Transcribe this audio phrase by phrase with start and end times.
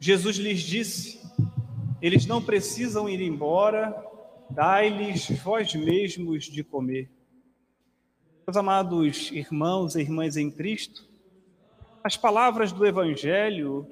[0.00, 1.20] Jesus lhes disse:
[2.00, 3.94] Eles não precisam ir embora,
[4.48, 7.10] dai-lhes vós mesmos de comer.
[8.46, 11.06] Meus amados irmãos e irmãs em Cristo,
[12.02, 13.86] as palavras do Evangelho,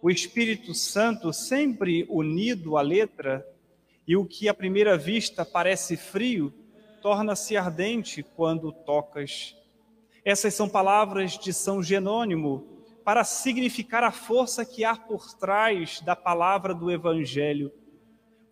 [0.00, 3.46] o Espírito Santo sempre unido à letra,
[4.08, 6.52] e o que à primeira vista parece frio,
[7.02, 9.54] torna-se ardente quando tocas.
[10.24, 12.79] Essas são palavras de São Jerônimo
[13.10, 17.72] para significar a força que há por trás da palavra do Evangelho.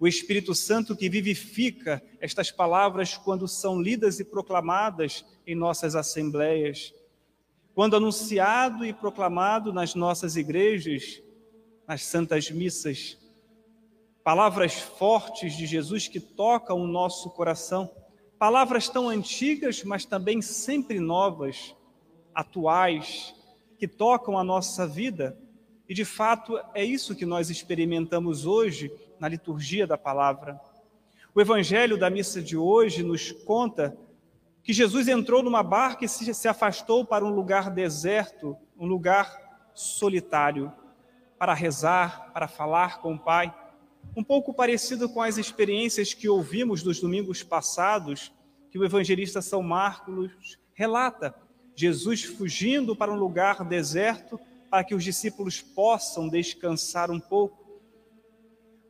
[0.00, 6.92] O Espírito Santo que vivifica estas palavras quando são lidas e proclamadas em nossas assembleias.
[7.72, 11.22] Quando anunciado e proclamado nas nossas igrejas,
[11.86, 13.16] nas santas missas.
[14.24, 17.88] Palavras fortes de Jesus que tocam o nosso coração.
[18.40, 21.76] Palavras tão antigas, mas também sempre novas,
[22.34, 23.37] atuais,
[23.78, 25.38] que tocam a nossa vida.
[25.88, 30.60] E de fato é isso que nós experimentamos hoje na liturgia da palavra.
[31.34, 33.96] O evangelho da missa de hoje nos conta
[34.62, 40.72] que Jesus entrou numa barca e se afastou para um lugar deserto, um lugar solitário,
[41.38, 43.54] para rezar, para falar com o Pai.
[44.16, 48.32] Um pouco parecido com as experiências que ouvimos dos domingos passados,
[48.70, 51.34] que o evangelista São Marcos relata.
[51.78, 57.80] Jesus fugindo para um lugar deserto para que os discípulos possam descansar um pouco.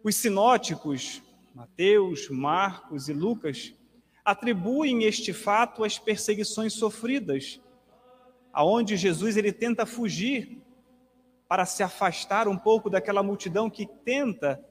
[0.03, 1.22] Os sinóticos,
[1.55, 3.75] Mateus, Marcos e Lucas,
[4.25, 7.61] atribuem este fato às perseguições sofridas,
[8.55, 10.59] aonde Jesus ele tenta fugir
[11.47, 14.64] para se afastar um pouco daquela multidão que tenta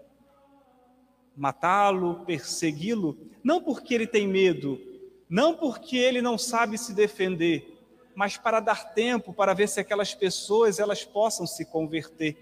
[1.36, 4.82] matá-lo, persegui-lo, não porque ele tem medo,
[5.30, 7.77] não porque ele não sabe se defender,
[8.18, 12.36] mas para dar tempo para ver se aquelas pessoas elas possam se converter.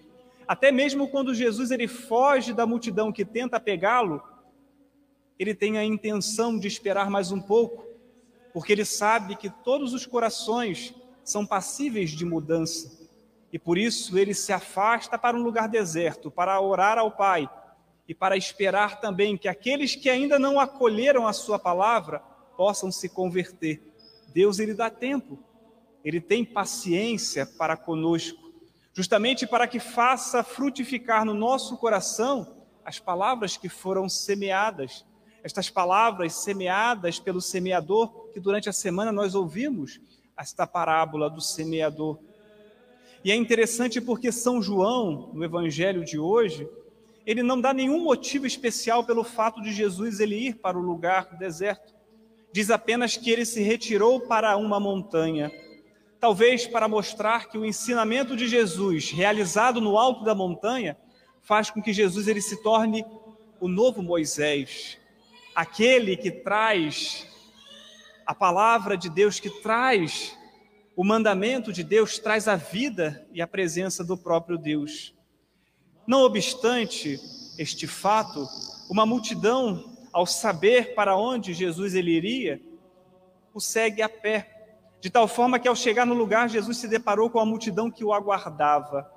[0.47, 4.23] Até mesmo quando Jesus ele foge da multidão que tenta pegá-lo,
[5.37, 7.85] ele tem a intenção de esperar mais um pouco,
[8.53, 12.97] porque ele sabe que todos os corações são passíveis de mudança.
[13.51, 17.49] E por isso ele se afasta para um lugar deserto, para orar ao Pai
[18.07, 22.19] e para esperar também que aqueles que ainda não acolheram a sua palavra
[22.55, 23.83] possam se converter.
[24.33, 25.37] Deus ele dá tempo.
[26.05, 28.45] Ele tem paciência para conosco
[28.95, 32.55] justamente para que faça frutificar no nosso coração
[32.85, 35.05] as palavras que foram semeadas,
[35.43, 39.99] estas palavras semeadas pelo semeador, que durante a semana nós ouvimos
[40.37, 42.17] esta parábola do semeador.
[43.21, 46.69] E é interessante porque São João, no evangelho de hoje,
[47.25, 51.35] ele não dá nenhum motivo especial pelo fato de Jesus ele ir para o lugar
[51.37, 51.93] deserto.
[52.53, 55.51] Diz apenas que ele se retirou para uma montanha
[56.19, 60.97] talvez para mostrar que o ensinamento de Jesus, realizado no alto da montanha,
[61.41, 63.05] faz com que Jesus ele se torne
[63.59, 64.97] o novo Moisés,
[65.53, 67.27] aquele que traz
[68.25, 70.35] a palavra de Deus, que traz
[70.95, 75.13] o mandamento de Deus, traz a vida e a presença do próprio Deus.
[76.07, 77.19] Não obstante
[77.57, 78.47] este fato,
[78.89, 82.61] uma multidão, ao saber para onde Jesus ele iria,
[83.53, 84.54] o segue a pé
[85.05, 88.03] de tal forma que ao chegar no lugar, Jesus se deparou com a multidão que
[88.03, 89.07] o aguardava.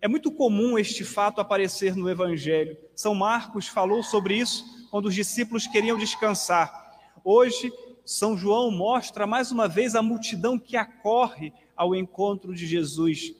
[0.00, 2.76] É muito comum este fato aparecer no Evangelho.
[2.96, 6.98] São Marcos falou sobre isso quando os discípulos queriam descansar.
[7.22, 7.72] Hoje,
[8.04, 13.32] São João mostra mais uma vez a multidão que acorre ao encontro de Jesus.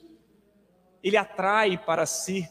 [1.03, 2.47] Ele atrai para si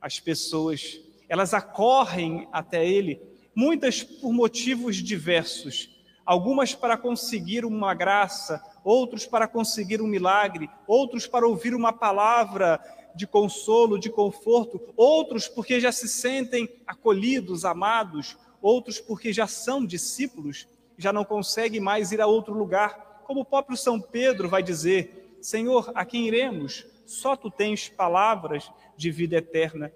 [0.00, 0.98] as pessoas,
[1.28, 3.20] elas acorrem até ele,
[3.54, 5.99] muitas por motivos diversos,
[6.30, 12.80] algumas para conseguir uma graça, outros para conseguir um milagre, outros para ouvir uma palavra
[13.16, 19.84] de consolo, de conforto, outros porque já se sentem acolhidos, amados, outros porque já são
[19.84, 23.24] discípulos, já não conseguem mais ir a outro lugar.
[23.24, 26.86] Como o próprio São Pedro vai dizer: Senhor, a quem iremos?
[27.06, 29.92] Só tu tens palavras de vida eterna.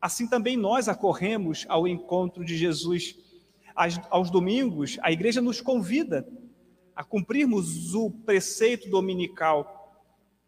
[0.00, 3.27] Assim também nós acorremos ao encontro de Jesus.
[4.10, 6.26] Aos domingos, a igreja nos convida
[6.96, 10.02] a cumprirmos o preceito dominical.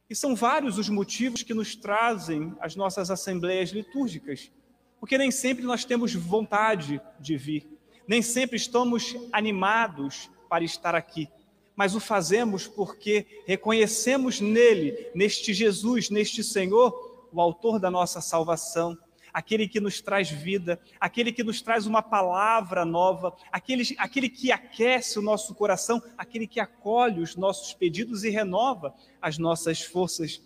[0.09, 4.51] E são vários os motivos que nos trazem as nossas assembleias litúrgicas,
[4.99, 7.69] porque nem sempre nós temos vontade de vir,
[8.05, 11.29] nem sempre estamos animados para estar aqui,
[11.77, 18.99] mas o fazemos porque reconhecemos nele, neste Jesus, neste Senhor, o autor da nossa salvação
[19.33, 24.53] aquele que nos traz vida, aquele que nos traz uma palavra nova, aquele, aquele que
[24.53, 30.43] aquece o nosso coração, aquele que acolhe os nossos pedidos e renova as nossas forças.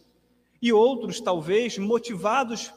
[0.61, 2.73] E outros, talvez, motivados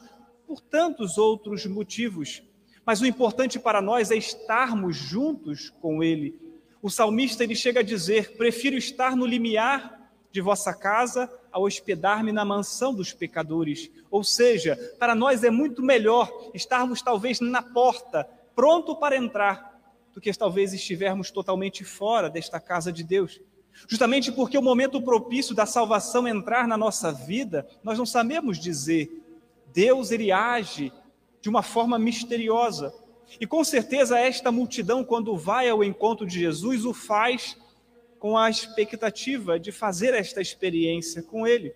[0.46, 2.42] por tantos outros motivos.
[2.84, 6.34] Mas o importante para nós é estarmos juntos com Ele.
[6.80, 12.32] O salmista ele chega a dizer: Prefiro estar no limiar de vossa casa a hospedar-me
[12.32, 13.90] na mansão dos pecadores.
[14.10, 19.78] Ou seja, para nós é muito melhor estarmos talvez na porta, pronto para entrar,
[20.12, 23.40] do que talvez estivermos totalmente fora desta casa de Deus.
[23.86, 29.08] Justamente porque o momento propício da salvação entrar na nossa vida, nós não sabemos dizer.
[29.72, 30.92] Deus ele age
[31.40, 32.92] de uma forma misteriosa.
[33.40, 37.56] E com certeza esta multidão quando vai ao encontro de Jesus o faz
[38.18, 41.72] com a expectativa de fazer esta experiência com ele.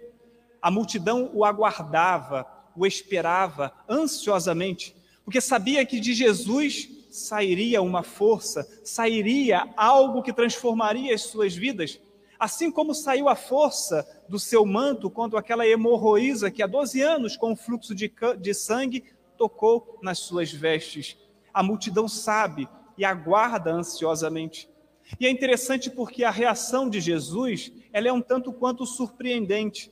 [0.60, 2.46] A multidão o aguardava,
[2.76, 11.14] o esperava ansiosamente, porque sabia que de Jesus sairia uma força, sairia algo que transformaria
[11.14, 12.00] as suas vidas.
[12.38, 17.36] Assim como saiu a força do seu manto quando aquela hemorroísa que há 12 anos,
[17.36, 19.04] com um fluxo de, de sangue,
[19.36, 21.16] tocou nas suas vestes.
[21.52, 24.71] A multidão sabe e aguarda ansiosamente.
[25.18, 29.90] E é interessante porque a reação de Jesus, ela é um tanto quanto surpreendente.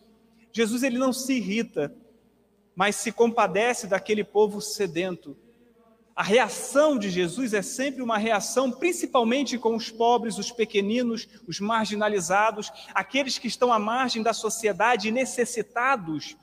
[0.52, 1.94] Jesus ele não se irrita,
[2.74, 5.36] mas se compadece daquele povo sedento.
[6.14, 11.60] A reação de Jesus é sempre uma reação, principalmente com os pobres, os pequeninos, os
[11.60, 16.36] marginalizados, aqueles que estão à margem da sociedade necessitados.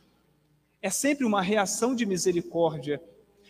[0.82, 3.02] É sempre uma reação de misericórdia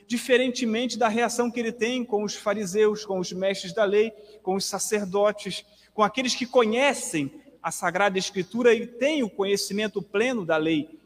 [0.08, 4.12] diferentemente da reação que ele tem com os fariseus, com os mestres da lei,
[4.42, 10.46] com os sacerdotes, com aqueles que conhecem a Sagrada Escritura e têm o conhecimento pleno
[10.46, 10.98] da lei.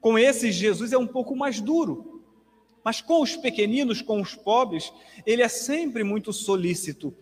[0.00, 2.22] Com esses, Jesus é um pouco mais duro,
[2.84, 4.92] mas com os pequeninos, com os pobres,
[5.26, 7.12] ele é sempre muito solícito.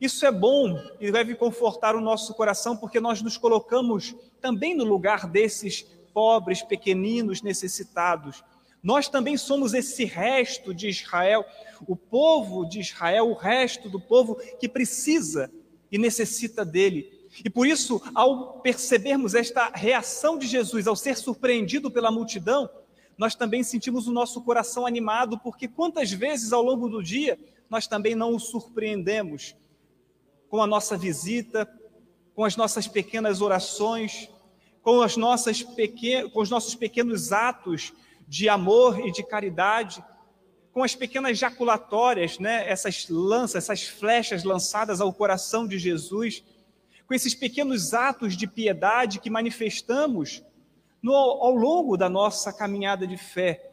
[0.00, 4.84] Isso é bom e deve confortar o nosso coração, porque nós nos colocamos também no
[4.84, 5.82] lugar desses
[6.14, 8.42] pobres, pequeninos, necessitados.
[8.82, 11.44] Nós também somos esse resto de Israel,
[11.86, 15.50] o povo de Israel, o resto do povo que precisa
[15.90, 17.12] e necessita dele.
[17.44, 22.68] E por isso, ao percebermos esta reação de Jesus, ao ser surpreendido pela multidão,
[23.16, 27.38] nós também sentimos o nosso coração animado, porque quantas vezes ao longo do dia
[27.68, 29.56] nós também não o surpreendemos
[30.48, 31.68] com a nossa visita,
[32.34, 34.30] com as nossas pequenas orações,
[34.82, 36.30] com, as nossas pequen...
[36.30, 37.92] com os nossos pequenos atos
[38.28, 40.04] de amor e de caridade,
[40.70, 46.44] com as pequenas jaculatórias, né, essas lanças, essas flechas lançadas ao coração de Jesus,
[47.06, 50.44] com esses pequenos atos de piedade que manifestamos
[51.02, 53.72] no, ao longo da nossa caminhada de fé.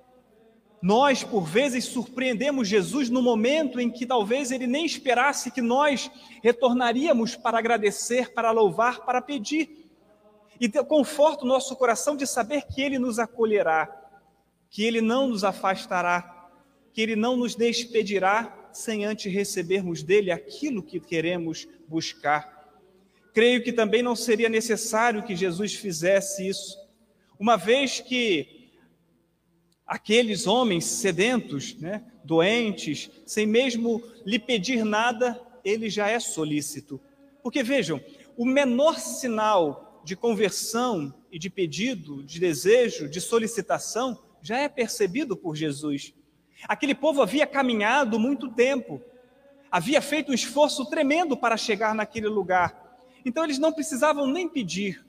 [0.81, 6.10] Nós, por vezes, surpreendemos Jesus no momento em que talvez ele nem esperasse que nós
[6.42, 9.90] retornaríamos para agradecer, para louvar, para pedir.
[10.62, 14.05] E conforta o nosso coração de saber que ele nos acolherá
[14.69, 16.50] que Ele não nos afastará,
[16.94, 22.56] que Ele não nos despedirá sem antes recebermos dele aquilo que queremos buscar.
[23.33, 26.77] Creio que também não seria necessário que Jesus fizesse isso,
[27.39, 28.69] uma vez que
[29.85, 37.00] aqueles homens sedentos, né, doentes, sem mesmo lhe pedir nada, ele já é solícito.
[37.44, 38.01] Porque vejam,
[38.35, 45.36] o menor sinal de conversão e de pedido, de desejo, de solicitação, já é percebido
[45.36, 46.13] por Jesus.
[46.68, 49.02] Aquele povo havia caminhado muito tempo,
[49.71, 52.99] havia feito um esforço tremendo para chegar naquele lugar.
[53.25, 55.04] Então eles não precisavam nem pedir,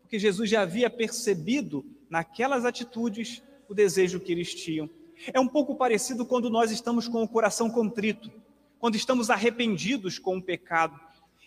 [0.00, 4.88] porque Jesus já havia percebido naquelas atitudes o desejo que eles tinham.
[5.30, 8.32] É um pouco parecido quando nós estamos com o coração contrito,
[8.78, 10.98] quando estamos arrependidos com o pecado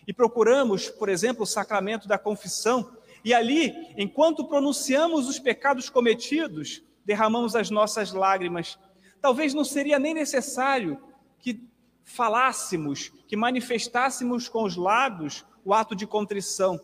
[0.06, 6.82] e procuramos, por exemplo, o sacramento da confissão, e ali, enquanto pronunciamos os pecados cometidos,
[7.04, 8.78] derramamos as nossas lágrimas.
[9.20, 10.98] Talvez não seria nem necessário
[11.38, 11.60] que
[12.04, 16.78] falássemos, que manifestássemos com os lábios o ato de contrição,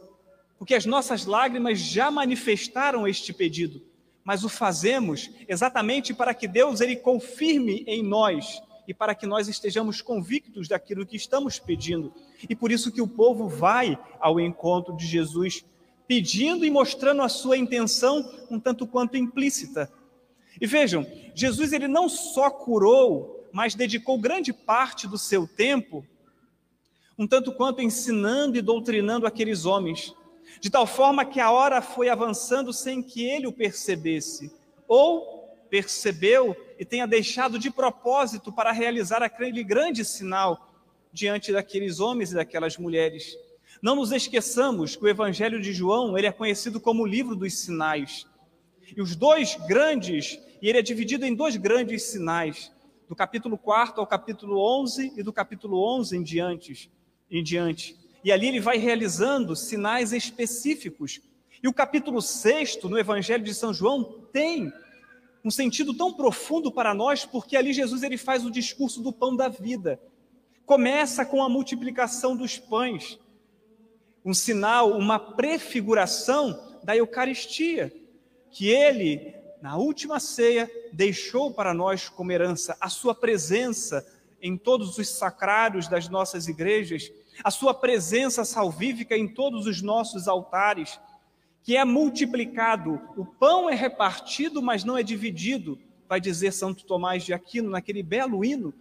[0.58, 3.82] porque as nossas lágrimas já manifestaram este pedido,
[4.24, 9.48] mas o fazemos exatamente para que Deus ele confirme em nós e para que nós
[9.48, 12.12] estejamos convictos daquilo que estamos pedindo.
[12.48, 15.64] E por isso que o povo vai ao encontro de Jesus,
[16.08, 19.90] pedindo e mostrando a sua intenção um tanto quanto implícita,
[20.58, 26.06] e vejam, Jesus ele não só curou, mas dedicou grande parte do seu tempo,
[27.18, 30.14] um tanto quanto ensinando e doutrinando aqueles homens,
[30.60, 34.50] de tal forma que a hora foi avançando sem que ele o percebesse,
[34.88, 40.74] ou percebeu e tenha deixado de propósito para realizar aquele grande sinal
[41.12, 43.36] diante daqueles homens e daquelas mulheres.
[43.80, 47.54] Não nos esqueçamos que o Evangelho de João ele é conhecido como o livro dos
[47.58, 48.26] sinais.
[48.96, 52.72] E os dois grandes, e ele é dividido em dois grandes sinais,
[53.08, 56.90] do capítulo 4 ao capítulo 11 e do capítulo 11 em diante,
[57.30, 57.96] em diante.
[58.22, 61.20] E ali ele vai realizando sinais específicos.
[61.62, 64.72] E o capítulo 6 no Evangelho de São João tem
[65.44, 69.34] um sentido tão profundo para nós, porque ali Jesus ele faz o discurso do pão
[69.34, 70.00] da vida.
[70.64, 73.18] Começa com a multiplicação dos pães,
[74.24, 77.92] um sinal, uma prefiguração da Eucaristia,
[78.50, 84.06] que ele, na última ceia, deixou para nós como herança a sua presença
[84.42, 87.10] em todos os sacrários das nossas igrejas,
[87.44, 90.98] a sua presença salvífica em todos os nossos altares
[91.62, 93.00] que é multiplicado.
[93.16, 95.78] O pão é repartido, mas não é dividido,
[96.08, 98.72] vai dizer Santo Tomás de Aquino naquele belo hino,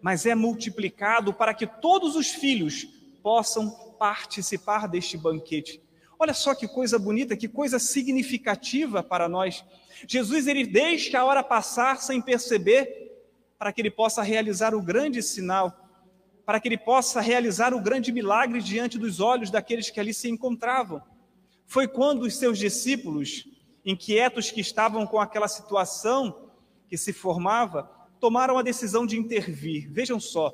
[0.00, 2.86] mas é multiplicado para que todos os filhos
[3.22, 5.80] possam participar deste banquete.
[6.18, 9.64] Olha só que coisa bonita, que coisa significativa para nós.
[10.06, 13.04] Jesus ele deixa a hora passar sem perceber,
[13.58, 15.88] para que ele possa realizar o grande sinal,
[16.44, 20.28] para que ele possa realizar o grande milagre diante dos olhos daqueles que ali se
[20.28, 21.02] encontravam
[21.66, 23.44] foi quando os seus discípulos,
[23.84, 26.50] inquietos que estavam com aquela situação
[26.88, 29.90] que se formava, tomaram a decisão de intervir.
[29.90, 30.52] Vejam só,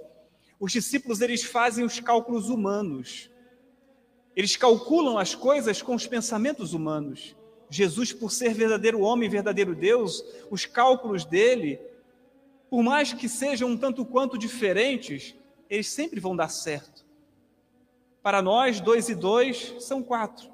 [0.58, 3.30] os discípulos eles fazem os cálculos humanos.
[4.34, 7.36] Eles calculam as coisas com os pensamentos humanos.
[7.68, 11.80] Jesus, por ser verdadeiro homem, verdadeiro Deus, os cálculos dele,
[12.68, 15.34] por mais que sejam um tanto quanto diferentes,
[15.68, 17.04] eles sempre vão dar certo.
[18.22, 20.52] Para nós, dois e dois são quatro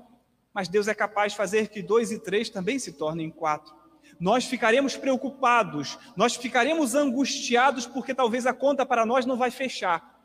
[0.59, 3.73] mas Deus é capaz de fazer que dois e três também se tornem quatro.
[4.19, 10.21] Nós ficaremos preocupados, nós ficaremos angustiados porque talvez a conta para nós não vai fechar.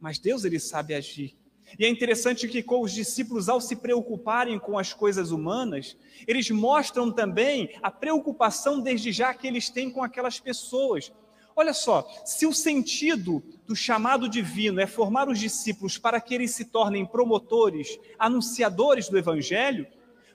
[0.00, 1.36] Mas Deus ele sabe agir.
[1.78, 5.96] E é interessante que com os discípulos, ao se preocuparem com as coisas humanas,
[6.26, 11.12] eles mostram também a preocupação desde já que eles têm com aquelas pessoas.
[11.54, 16.52] Olha só, se o sentido do chamado divino é formar os discípulos para que eles
[16.52, 19.86] se tornem promotores, anunciadores do evangelho,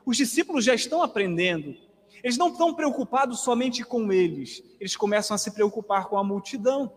[0.06, 1.76] os discípulos já estão aprendendo.
[2.24, 6.92] Eles não estão preocupados somente com eles, eles começam a se preocupar com a multidão.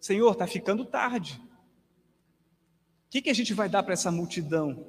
[0.00, 1.40] Senhor, está ficando tarde.
[3.16, 4.86] Que, que a gente vai dar para essa multidão?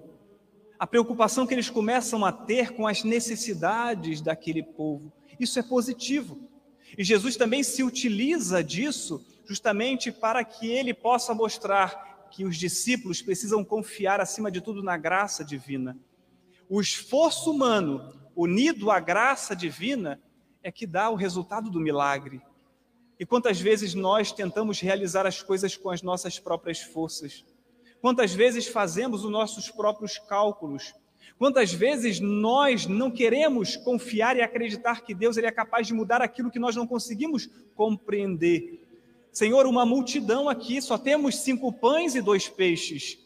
[0.78, 5.14] A preocupação que eles começam a ter com as necessidades daquele povo.
[5.40, 6.38] Isso é positivo.
[6.98, 13.22] E Jesus também se utiliza disso justamente para que ele possa mostrar que os discípulos
[13.22, 15.98] precisam confiar acima de tudo na graça divina.
[16.68, 20.22] O esforço humano unido à graça divina
[20.62, 22.42] é que dá o resultado do milagre.
[23.18, 27.46] E quantas vezes nós tentamos realizar as coisas com as nossas próprias forças?
[28.02, 30.94] Quantas vezes fazemos os nossos próprios cálculos?
[31.38, 36.22] Quantas vezes nós não queremos confiar e acreditar que Deus ele é capaz de mudar
[36.22, 38.88] aquilo que nós não conseguimos compreender?
[39.32, 43.20] Senhor, uma multidão aqui, só temos cinco pães e dois peixes.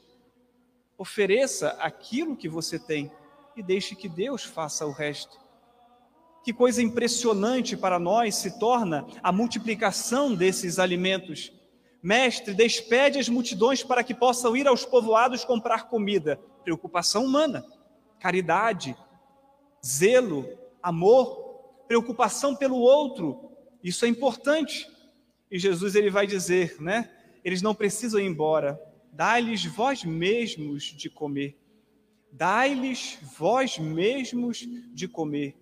[0.98, 3.10] Ofereça aquilo que você tem
[3.56, 5.40] e deixe que Deus faça o resto.
[6.44, 11.54] Que coisa impressionante para nós se torna a multiplicação desses alimentos.
[12.02, 16.40] Mestre, despede as multidões para que possam ir aos povoados comprar comida.
[16.64, 17.66] Preocupação humana
[18.22, 18.96] caridade,
[19.84, 20.48] zelo,
[20.82, 23.52] amor, preocupação pelo outro.
[23.84, 24.88] Isso é importante.
[25.50, 27.10] E Jesus ele vai dizer, né?
[27.44, 28.80] Eles não precisam ir embora.
[29.12, 31.58] Dai-lhes vós mesmos de comer.
[32.32, 34.60] Dai-lhes vós mesmos
[34.94, 35.58] de comer.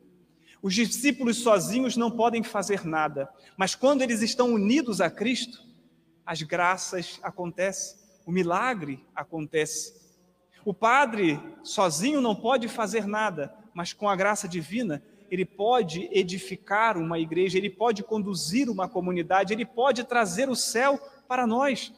[0.62, 5.64] Os discípulos sozinhos não podem fazer nada, mas quando eles estão unidos a Cristo,
[6.30, 9.96] as graças acontecem, o milagre acontece.
[10.64, 17.00] O padre sozinho não pode fazer nada, mas com a graça divina, ele pode edificar
[17.00, 21.92] uma igreja, ele pode conduzir uma comunidade, ele pode trazer o céu para nós,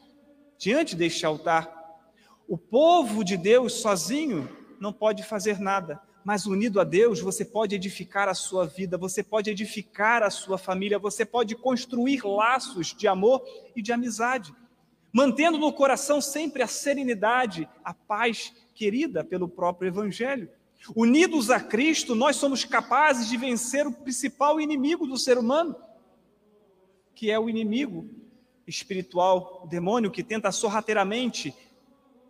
[0.56, 1.70] diante deste altar.
[2.48, 4.48] O povo de Deus sozinho
[4.80, 9.22] não pode fazer nada, mas unido a Deus, você pode edificar a sua vida, você
[9.22, 13.42] pode edificar a sua família, você pode construir laços de amor
[13.74, 14.54] e de amizade
[15.12, 20.48] mantendo no coração sempre a serenidade, a paz querida pelo próprio Evangelho.
[20.96, 25.76] Unidos a Cristo, nós somos capazes de vencer o principal inimigo do ser humano,
[27.14, 28.08] que é o inimigo
[28.66, 31.54] espiritual, o demônio que tenta sorrateiramente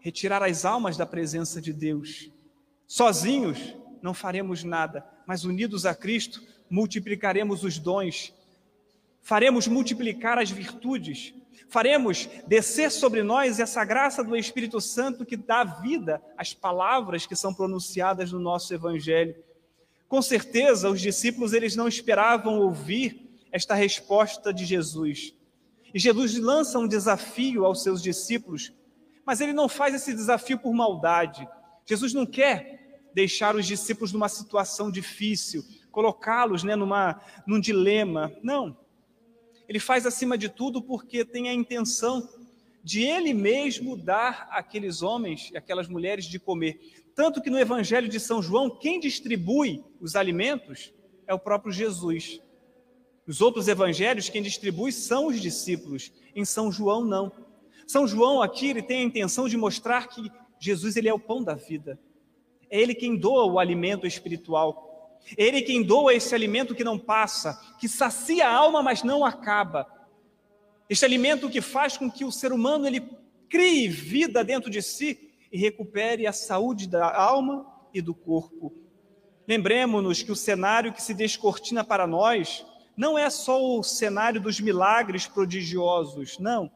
[0.01, 2.31] retirar as almas da presença de Deus.
[2.87, 8.35] Sozinhos não faremos nada, mas unidos a Cristo, multiplicaremos os dons,
[9.23, 11.33] faremos multiplicar as virtudes,
[11.69, 17.37] faremos descer sobre nós essa graça do Espírito Santo que dá vida às palavras que
[17.37, 19.37] são pronunciadas no nosso Evangelho.
[20.09, 25.35] Com certeza, os discípulos eles não esperavam ouvir esta resposta de Jesus.
[25.95, 28.73] E Jesus lança um desafio aos seus discípulos,
[29.25, 31.47] mas ele não faz esse desafio por maldade.
[31.87, 32.82] Jesus não quer
[33.15, 38.33] deixar os discípulos numa situação difícil, colocá-los né, numa, num dilema.
[38.43, 38.77] Não.
[39.69, 42.29] Ele faz acima de tudo porque tem a intenção
[42.83, 46.81] de ele mesmo dar àqueles homens e aquelas mulheres de comer.
[47.15, 50.93] Tanto que no Evangelho de São João, quem distribui os alimentos
[51.27, 52.41] é o próprio Jesus.
[53.27, 56.13] Nos outros evangelhos, quem distribui são os discípulos.
[56.35, 57.31] Em São João, não.
[57.87, 61.43] São João aqui ele tem a intenção de mostrar que Jesus ele é o pão
[61.43, 61.99] da vida.
[62.73, 65.21] É ele quem doa o alimento espiritual.
[65.37, 69.27] É ele quem doa esse alimento que não passa, que sacia a alma, mas não
[69.27, 69.87] acaba.
[70.89, 73.07] Este alimento que faz com que o ser humano ele
[73.47, 78.73] crie vida dentro de si e recupere a saúde da alma e do corpo.
[79.47, 82.65] Lembremos-nos que o cenário que se descortina para nós
[82.97, 86.71] não é só o cenário dos milagres prodigiosos, não.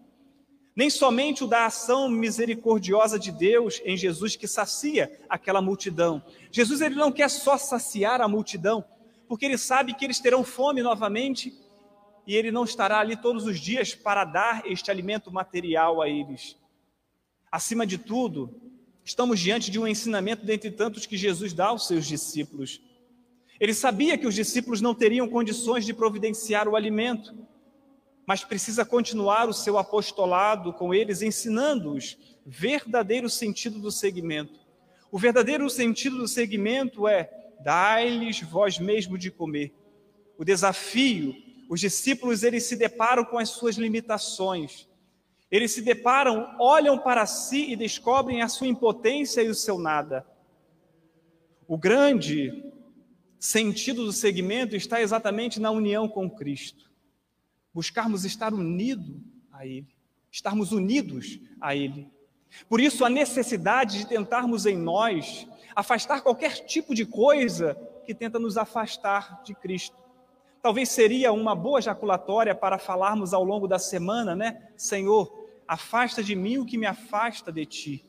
[0.76, 6.22] Nem somente o da ação misericordiosa de Deus em Jesus que sacia aquela multidão.
[6.52, 8.84] Jesus ele não quer só saciar a multidão,
[9.26, 11.58] porque ele sabe que eles terão fome novamente
[12.26, 16.58] e ele não estará ali todos os dias para dar este alimento material a eles.
[17.50, 18.60] Acima de tudo,
[19.02, 22.82] estamos diante de um ensinamento dentre tantos que Jesus dá aos seus discípulos.
[23.58, 27.34] Ele sabia que os discípulos não teriam condições de providenciar o alimento,
[28.26, 34.58] mas precisa continuar o seu apostolado com eles, ensinando-os verdadeiro sentido do segmento.
[35.12, 37.30] O verdadeiro sentido do segmento é:
[37.60, 39.72] dai-lhes vós mesmo de comer.
[40.36, 41.34] O desafio,
[41.68, 44.88] os discípulos eles se deparam com as suas limitações.
[45.48, 50.26] Eles se deparam, olham para si e descobrem a sua impotência e o seu nada.
[51.68, 52.64] O grande
[53.38, 56.90] sentido do segmento está exatamente na união com Cristo.
[57.76, 59.20] Buscarmos estar unido
[59.52, 59.94] a Ele,
[60.30, 62.10] estarmos unidos a Ele.
[62.70, 68.38] Por isso, a necessidade de tentarmos em nós afastar qualquer tipo de coisa que tenta
[68.38, 69.94] nos afastar de Cristo.
[70.62, 74.70] Talvez seria uma boa jaculatória para falarmos ao longo da semana, né?
[74.74, 75.30] Senhor,
[75.68, 78.06] afasta de mim o que me afasta de ti.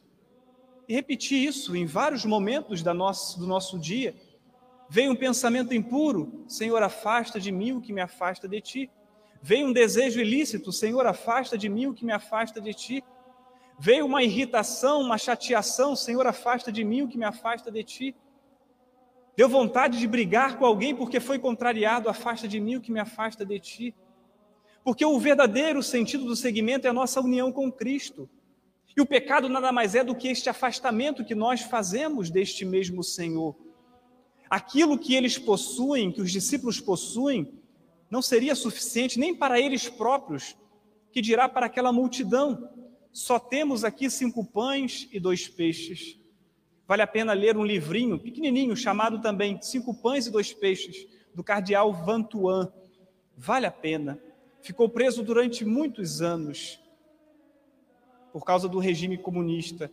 [0.87, 4.15] E repetir isso em vários momentos da nosso, do nosso dia
[4.89, 8.89] Veio um pensamento impuro, Senhor, afasta de mim o que me afasta de ti.
[9.41, 13.03] Veio um desejo ilícito, Senhor, afasta de mim o que me afasta de ti.
[13.79, 18.15] Veio uma irritação, uma chateação, Senhor, afasta de mim o que me afasta de ti.
[19.35, 22.99] Deu vontade de brigar com alguém porque foi contrariado, afasta de mim o que me
[22.99, 23.95] afasta de ti.
[24.83, 28.27] Porque o verdadeiro sentido do seguimento é a nossa união com Cristo.
[28.95, 33.03] E o pecado nada mais é do que este afastamento que nós fazemos deste mesmo
[33.03, 33.55] Senhor.
[34.49, 37.53] Aquilo que eles possuem, que os discípulos possuem,
[38.09, 40.55] não seria suficiente nem para eles próprios,
[41.11, 42.69] que dirá para aquela multidão.
[43.11, 46.17] Só temos aqui cinco pães e dois peixes.
[46.87, 51.43] Vale a pena ler um livrinho pequenininho chamado também Cinco Pães e Dois Peixes, do
[51.43, 52.71] cardeal Vantuan.
[53.35, 54.17] Vale a pena.
[54.61, 56.79] Ficou preso durante muitos anos
[58.31, 59.91] por causa do regime comunista.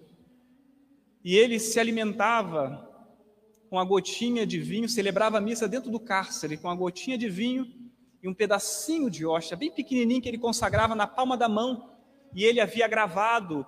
[1.25, 2.89] E ele se alimentava
[3.69, 7.29] com a gotinha de vinho, celebrava a missa dentro do cárcere, com a gotinha de
[7.29, 7.84] vinho
[8.25, 11.91] e um pedacinho de hóstia, bem pequenininho, que ele consagrava na palma da mão,
[12.35, 13.67] e ele havia gravado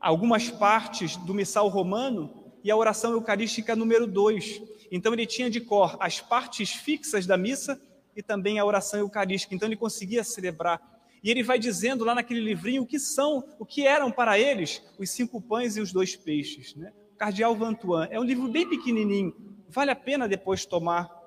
[0.00, 4.60] algumas partes do missal romano e a oração eucarística número 2.
[4.90, 7.80] Então ele tinha de cor as partes fixas da missa
[8.16, 9.54] e também a oração eucarística.
[9.54, 10.82] Então ele conseguia celebrar.
[11.22, 14.82] E ele vai dizendo lá naquele livrinho o que são, o que eram para eles
[14.98, 16.92] os cinco pães e os dois peixes, né?
[17.16, 18.08] Cardeal Vantuan.
[18.10, 19.32] É um livro bem pequenininho,
[19.68, 21.21] vale a pena depois tomar.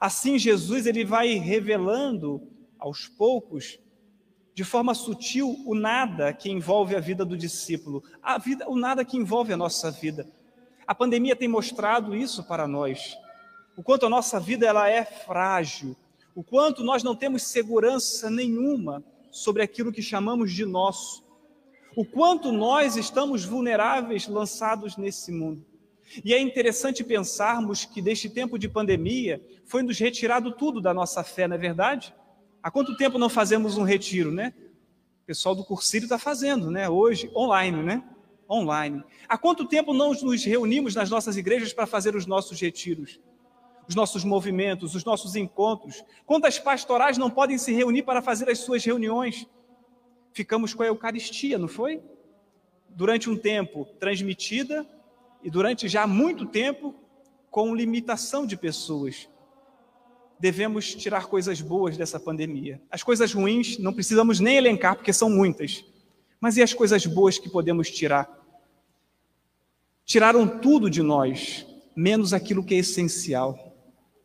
[0.00, 2.42] Assim, Jesus ele vai revelando
[2.78, 3.78] aos poucos,
[4.54, 9.04] de forma sutil, o nada que envolve a vida do discípulo, a vida, o nada
[9.04, 10.28] que envolve a nossa vida.
[10.86, 13.16] A pandemia tem mostrado isso para nós.
[13.76, 15.96] O quanto a nossa vida ela é frágil,
[16.34, 21.22] o quanto nós não temos segurança nenhuma sobre aquilo que chamamos de nosso
[21.94, 25.64] o quanto nós estamos vulneráveis lançados nesse mundo.
[26.24, 31.24] E é interessante pensarmos que deste tempo de pandemia foi nos retirado tudo da nossa
[31.24, 32.14] fé, não é verdade?
[32.62, 34.54] Há quanto tempo não fazemos um retiro, né?
[35.22, 36.88] O pessoal do Cursílio está fazendo, né?
[36.88, 38.04] Hoje, online, né?
[38.48, 39.02] Online.
[39.28, 43.20] Há quanto tempo não nos reunimos nas nossas igrejas para fazer os nossos retiros?
[43.88, 46.04] Os nossos movimentos, os nossos encontros?
[46.26, 49.46] Quantas pastorais não podem se reunir para fazer as suas reuniões?
[50.32, 52.02] ficamos com a Eucaristia, não foi?
[52.88, 54.86] Durante um tempo transmitida
[55.42, 56.94] e durante já muito tempo
[57.50, 59.28] com limitação de pessoas.
[60.38, 62.80] Devemos tirar coisas boas dessa pandemia.
[62.90, 65.84] As coisas ruins não precisamos nem elencar, porque são muitas.
[66.40, 68.28] Mas e as coisas boas que podemos tirar?
[70.04, 73.72] Tiraram tudo de nós, menos aquilo que é essencial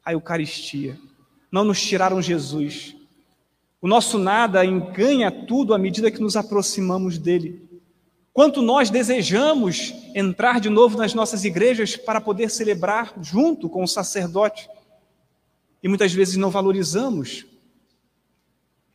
[0.04, 0.98] a Eucaristia.
[1.52, 2.96] Não nos tiraram Jesus.
[3.82, 7.67] O nosso nada ganha tudo à medida que nos aproximamos dele.
[8.38, 13.88] Quanto nós desejamos entrar de novo nas nossas igrejas para poder celebrar junto com o
[13.88, 14.70] sacerdote.
[15.82, 17.48] E muitas vezes não valorizamos.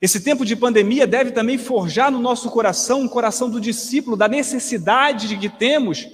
[0.01, 4.29] Esse tempo de pandemia deve também forjar no nosso coração um coração do discípulo, da
[4.29, 6.09] necessidade que temos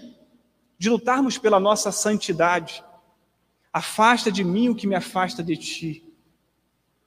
[0.79, 2.83] de lutarmos pela nossa santidade.
[3.71, 6.03] Afasta de mim o que me afasta de ti.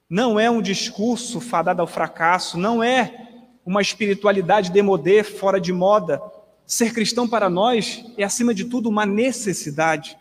[0.07, 3.30] Não é um discurso fadado ao fracasso, não é
[3.65, 6.21] uma espiritualidade demodê, fora de moda.
[6.65, 10.17] Ser cristão para nós é, acima de tudo, uma necessidade.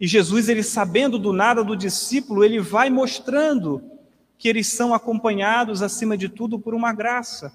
[0.00, 3.82] E Jesus, ele sabendo do nada do discípulo, ele vai mostrando
[4.36, 7.52] que eles são acompanhados, acima de tudo, por uma graça.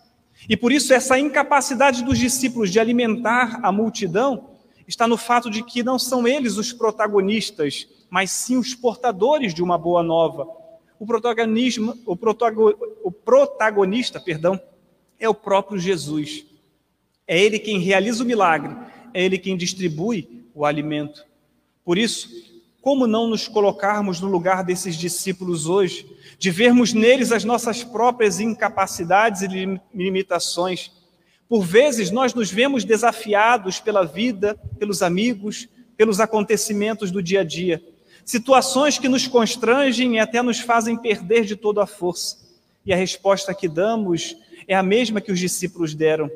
[0.50, 4.50] E por isso, essa incapacidade dos discípulos de alimentar a multidão
[4.86, 9.64] está no fato de que não são eles os protagonistas, mas sim os portadores de
[9.64, 10.63] uma boa nova
[11.04, 14.58] o protagonismo, o, protago, o protagonista, perdão,
[15.20, 16.46] é o próprio Jesus.
[17.28, 18.74] É ele quem realiza o milagre,
[19.14, 21.26] é ele quem distribui o alimento.
[21.84, 22.30] Por isso,
[22.82, 28.40] como não nos colocarmos no lugar desses discípulos hoje, de vermos neles as nossas próprias
[28.40, 29.48] incapacidades e
[29.94, 30.90] limitações?
[31.50, 37.44] Por vezes nós nos vemos desafiados pela vida, pelos amigos, pelos acontecimentos do dia a
[37.44, 37.84] dia
[38.26, 42.38] situações que nos constrangem e até nos fazem perder de toda a força.
[42.86, 44.36] E a resposta que damos
[44.68, 46.30] é a mesma que os discípulos deram.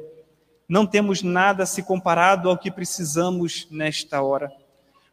[0.68, 4.52] Não temos nada se comparado ao que precisamos nesta hora.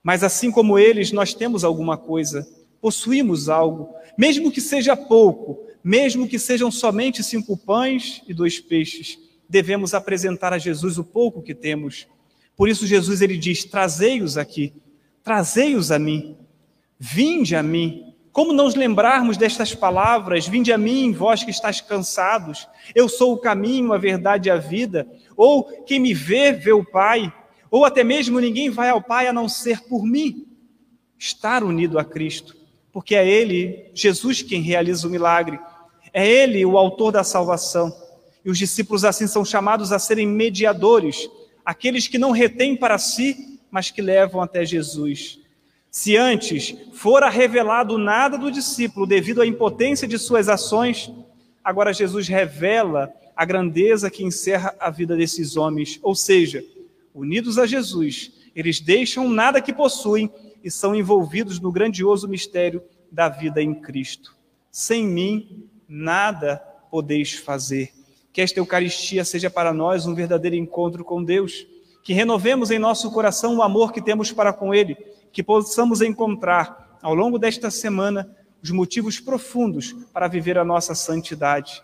[0.03, 2.47] Mas assim como eles, nós temos alguma coisa,
[2.81, 9.19] possuímos algo, mesmo que seja pouco, mesmo que sejam somente cinco pães e dois peixes,
[9.49, 12.07] devemos apresentar a Jesus o pouco que temos.
[12.57, 14.73] Por isso Jesus ele diz: "Trazei-os aqui,
[15.23, 16.37] trazei-os a mim".
[17.07, 18.15] Vinde a mim.
[18.33, 20.49] Como não nos lembrarmos destas palavras?
[20.49, 22.67] Vinde a mim, vós que estáis cansados.
[22.95, 25.07] Eu sou o caminho, a verdade e a vida.
[25.37, 27.31] Ou quem me vê, vê o Pai.
[27.71, 30.47] Ou até mesmo ninguém vai ao Pai a não ser por mim.
[31.19, 32.57] Estar unido a Cristo.
[32.91, 35.61] Porque é Ele, Jesus, quem realiza o milagre.
[36.11, 37.95] É Ele o autor da salvação.
[38.43, 41.29] E os discípulos assim são chamados a serem mediadores,
[41.63, 45.44] aqueles que não retêm para si, mas que levam até Jesus.
[45.95, 51.09] Se antes fora revelado nada do discípulo devido à impotência de suas ações,
[51.63, 56.01] agora Jesus revela a grandeza que encerra a vida desses homens.
[56.03, 56.65] Ou seja,
[57.15, 60.29] unidos a Jesus, eles deixam nada que possuem
[60.65, 64.35] e são envolvidos no grandioso mistério da vida em Cristo.
[64.73, 66.57] Sem mim, nada
[66.91, 67.93] podeis fazer.
[68.33, 71.65] Que esta Eucaristia seja para nós um verdadeiro encontro com Deus,
[72.03, 76.97] que renovemos em nosso coração o amor que temos para com Ele que possamos encontrar
[77.03, 81.83] ao longo desta semana os motivos profundos para viver a nossa santidade.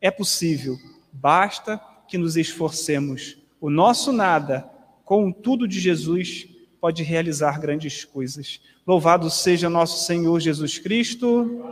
[0.00, 0.76] É possível,
[1.12, 3.38] basta que nos esforcemos.
[3.60, 4.68] O nosso nada,
[5.04, 6.48] com tudo de Jesus,
[6.80, 8.60] pode realizar grandes coisas.
[8.84, 11.64] Louvado seja nosso Senhor Jesus Cristo.